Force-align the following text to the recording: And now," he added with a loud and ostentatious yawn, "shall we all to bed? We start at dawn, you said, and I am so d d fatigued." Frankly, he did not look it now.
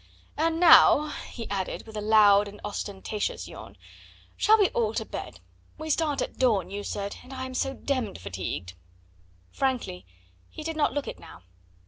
And 0.35 0.59
now," 0.59 1.09
he 1.29 1.47
added 1.51 1.85
with 1.85 1.95
a 1.95 2.01
loud 2.01 2.47
and 2.47 2.59
ostentatious 2.65 3.47
yawn, 3.47 3.77
"shall 4.35 4.57
we 4.57 4.69
all 4.69 4.95
to 4.95 5.05
bed? 5.05 5.41
We 5.77 5.91
start 5.91 6.23
at 6.23 6.37
dawn, 6.39 6.71
you 6.71 6.83
said, 6.83 7.17
and 7.21 7.31
I 7.31 7.45
am 7.45 7.53
so 7.53 7.75
d 7.75 7.83
d 8.13 8.19
fatigued." 8.19 8.73
Frankly, 9.51 10.07
he 10.49 10.63
did 10.63 10.75
not 10.75 10.93
look 10.93 11.07
it 11.07 11.19
now. 11.19 11.43